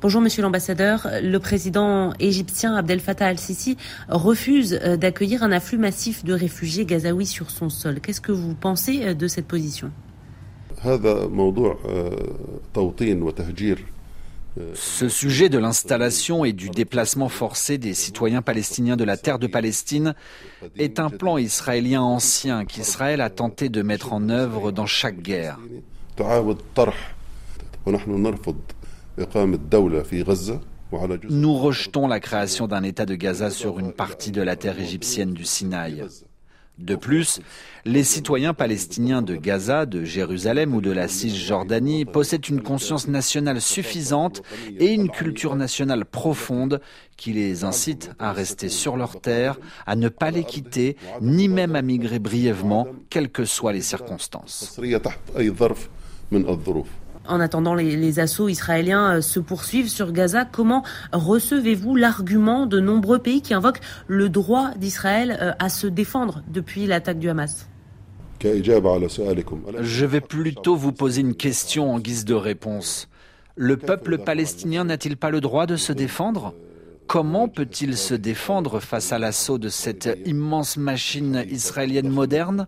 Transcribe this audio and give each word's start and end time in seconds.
Bonjour 0.00 0.20
Monsieur 0.20 0.42
l'ambassadeur. 0.42 1.08
Le 1.24 1.38
président 1.38 2.12
égyptien 2.20 2.76
Abdel 2.76 3.00
Fattah 3.00 3.26
al-Sisi 3.26 3.76
refuse 4.08 4.78
euh, 4.84 4.96
d'accueillir 4.96 5.42
un 5.42 5.50
afflux 5.50 5.76
massif 5.76 6.24
de 6.24 6.32
réfugiés 6.32 6.84
gazaouis 6.86 7.26
sur 7.26 7.50
son 7.50 7.68
sol. 7.68 7.98
Qu'est-ce 8.00 8.20
que 8.20 8.30
vous 8.30 8.54
pensez 8.54 9.02
euh, 9.02 9.14
de 9.14 9.26
cette 9.26 9.48
position? 9.48 9.90
Ce 14.74 15.08
sujet 15.08 15.48
de 15.48 15.58
l'installation 15.58 16.44
et 16.44 16.52
du 16.52 16.68
déplacement 16.70 17.28
forcé 17.28 17.76
des 17.76 17.94
citoyens 17.94 18.40
palestiniens 18.40 18.96
de 18.96 19.02
la 19.04 19.16
terre 19.16 19.40
de 19.40 19.48
Palestine 19.48 20.14
est 20.76 21.00
un 21.00 21.10
plan 21.10 21.38
israélien 21.38 22.02
ancien 22.02 22.64
qu'Israël 22.64 23.20
a 23.20 23.30
tenté 23.30 23.68
de 23.68 23.82
mettre 23.82 24.12
en 24.12 24.28
œuvre 24.28 24.70
dans 24.70 24.86
chaque 24.86 25.20
guerre. 25.20 25.58
Nous 31.28 31.54
rejetons 31.54 32.06
la 32.06 32.20
création 32.20 32.66
d'un 32.66 32.82
État 32.82 33.04
de 33.04 33.14
Gaza 33.14 33.50
sur 33.50 33.78
une 33.78 33.92
partie 33.92 34.30
de 34.30 34.42
la 34.42 34.56
terre 34.56 34.78
égyptienne 34.80 35.32
du 35.32 35.44
Sinaï. 35.44 36.04
De 36.78 36.94
plus, 36.94 37.40
les 37.84 38.04
citoyens 38.04 38.54
palestiniens 38.54 39.20
de 39.20 39.34
Gaza, 39.34 39.84
de 39.84 40.04
Jérusalem 40.04 40.74
ou 40.74 40.80
de 40.80 40.92
la 40.92 41.08
Cisjordanie 41.08 42.04
possèdent 42.04 42.48
une 42.48 42.62
conscience 42.62 43.08
nationale 43.08 43.60
suffisante 43.60 44.42
et 44.78 44.92
une 44.92 45.10
culture 45.10 45.56
nationale 45.56 46.04
profonde 46.04 46.80
qui 47.16 47.32
les 47.32 47.64
incite 47.64 48.12
à 48.20 48.32
rester 48.32 48.68
sur 48.68 48.96
leur 48.96 49.20
terre, 49.20 49.58
à 49.86 49.96
ne 49.96 50.08
pas 50.08 50.30
les 50.30 50.44
quitter, 50.44 50.96
ni 51.20 51.48
même 51.48 51.74
à 51.74 51.82
migrer 51.82 52.20
brièvement, 52.20 52.86
quelles 53.10 53.30
que 53.30 53.44
soient 53.44 53.72
les 53.72 53.82
circonstances. 53.82 54.78
En 57.28 57.40
attendant, 57.40 57.74
les, 57.74 58.20
assauts 58.20 58.48
israéliens 58.48 59.16
euh, 59.16 59.20
se 59.20 59.38
poursuivent 59.38 59.88
sur 59.88 60.12
Gaza. 60.12 60.46
Comment 60.46 60.82
recevez-vous 61.12 61.94
l'argument 61.94 62.64
de 62.64 62.80
nombreux 62.80 63.18
pays 63.18 63.42
qui 63.42 63.52
invoquent 63.52 63.80
le 64.06 64.30
droit 64.30 64.70
d'Israël 64.76 65.38
euh, 65.40 65.52
à 65.58 65.68
se 65.68 65.86
défendre 65.86 66.42
depuis 66.48 66.86
l'attaque 66.86 67.18
du 67.18 67.28
Hamas? 67.28 67.68
Je 68.40 70.04
vais 70.06 70.20
plutôt 70.20 70.76
vous 70.76 70.92
poser 70.92 71.20
une 71.20 71.34
question 71.34 71.92
en 71.92 71.98
guise 71.98 72.24
de 72.24 72.34
réponse. 72.34 73.08
Le 73.56 73.76
peuple 73.76 74.18
palestinien 74.18 74.84
n'a-t-il 74.84 75.16
pas 75.16 75.30
le 75.30 75.40
droit 75.40 75.66
de 75.66 75.76
se 75.76 75.92
défendre? 75.92 76.54
Comment 77.08 77.48
peut-il 77.48 77.96
se 77.96 78.14
défendre 78.14 78.80
face 78.80 79.12
à 79.12 79.18
l'assaut 79.18 79.58
de 79.58 79.68
cette 79.68 80.18
immense 80.24 80.76
machine 80.76 81.44
israélienne 81.50 82.08
moderne? 82.08 82.66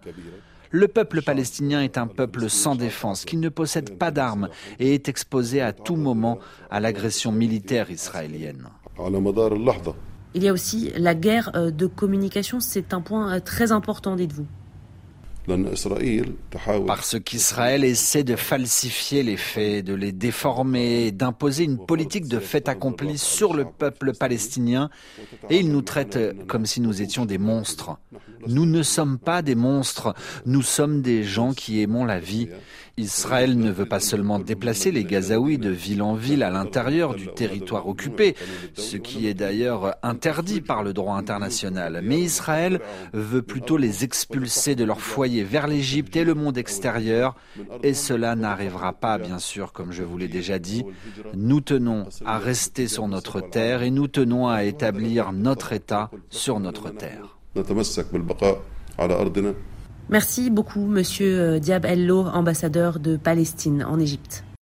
Le 0.70 0.88
peuple 0.88 1.22
palestinien 1.22 1.82
est 1.82 1.98
un 1.98 2.06
peuple 2.06 2.48
sans 2.48 2.76
défense, 2.76 3.24
qui 3.24 3.36
ne 3.36 3.48
possède 3.48 3.98
pas 3.98 4.10
d'armes 4.10 4.48
et 4.78 4.94
est 4.94 5.08
exposé 5.08 5.60
à 5.60 5.72
tout 5.72 5.96
moment 5.96 6.38
à 6.70 6.80
l'agression 6.80 7.32
militaire 7.32 7.90
israélienne. 7.90 8.68
Il 10.34 10.44
y 10.44 10.48
a 10.48 10.52
aussi 10.52 10.92
la 10.96 11.14
guerre 11.14 11.50
euh, 11.56 11.70
de 11.72 11.86
communication, 11.86 12.60
c'est 12.60 12.94
un 12.94 13.00
point 13.00 13.34
euh, 13.34 13.40
très 13.40 13.72
important, 13.72 14.14
dites-vous. 14.14 14.46
Parce 16.86 17.18
qu'Israël 17.18 17.82
essaie 17.82 18.22
de 18.22 18.36
falsifier 18.36 19.24
les 19.24 19.36
faits, 19.36 19.84
de 19.84 19.94
les 19.94 20.12
déformer, 20.12 21.10
d'imposer 21.10 21.64
une 21.64 21.78
politique 21.78 22.28
de 22.28 22.38
fait 22.38 22.68
accompli 22.68 23.18
sur 23.18 23.54
le 23.54 23.64
peuple 23.64 24.12
palestinien, 24.12 24.90
et 25.48 25.58
il 25.58 25.72
nous 25.72 25.82
traite 25.82 26.46
comme 26.46 26.66
si 26.66 26.80
nous 26.80 27.02
étions 27.02 27.24
des 27.24 27.38
monstres. 27.38 27.98
Nous 28.46 28.66
ne 28.66 28.82
sommes 28.82 29.18
pas 29.18 29.42
des 29.42 29.54
monstres, 29.54 30.14
nous 30.46 30.62
sommes 30.62 31.02
des 31.02 31.24
gens 31.24 31.52
qui 31.52 31.80
aimons 31.80 32.04
la 32.04 32.20
vie. 32.20 32.48
Israël 32.96 33.58
ne 33.58 33.70
veut 33.70 33.86
pas 33.86 34.00
seulement 34.00 34.38
déplacer 34.38 34.92
les 34.92 35.04
Gazaouis 35.04 35.58
de 35.58 35.70
ville 35.70 36.02
en 36.02 36.14
ville 36.14 36.42
à 36.42 36.50
l'intérieur 36.50 37.14
du 37.14 37.28
territoire 37.28 37.88
occupé, 37.88 38.36
ce 38.74 38.96
qui 38.96 39.26
est 39.26 39.34
d'ailleurs 39.34 39.96
interdit 40.02 40.60
par 40.60 40.82
le 40.82 40.92
droit 40.92 41.16
international, 41.16 42.00
mais 42.02 42.20
Israël 42.20 42.80
veut 43.12 43.42
plutôt 43.42 43.76
les 43.76 44.04
expulser 44.04 44.74
de 44.74 44.84
leur 44.84 45.00
foyer 45.00 45.44
vers 45.44 45.66
l'Égypte 45.66 46.14
et 46.16 46.24
le 46.24 46.34
monde 46.34 46.58
extérieur, 46.58 47.36
et 47.82 47.94
cela 47.94 48.36
n'arrivera 48.36 48.92
pas, 48.92 49.18
bien 49.18 49.38
sûr, 49.38 49.72
comme 49.72 49.92
je 49.92 50.02
vous 50.02 50.18
l'ai 50.18 50.28
déjà 50.28 50.58
dit. 50.58 50.84
Nous 51.34 51.60
tenons 51.60 52.06
à 52.26 52.38
rester 52.38 52.86
sur 52.86 53.08
notre 53.08 53.40
terre 53.40 53.82
et 53.82 53.90
nous 53.90 54.08
tenons 54.08 54.48
à 54.48 54.64
établir 54.64 55.32
notre 55.32 55.72
État 55.72 56.10
sur 56.28 56.60
notre 56.60 56.90
terre. 56.90 57.39
Merci 60.08 60.50
beaucoup, 60.50 60.86
Monsieur 60.86 61.40
euh, 61.40 61.58
Diab 61.58 61.84
Ello, 61.84 62.26
ambassadeur 62.26 62.98
de 62.98 63.16
Palestine 63.16 63.84
en 63.84 63.98
Égypte. 64.00 64.44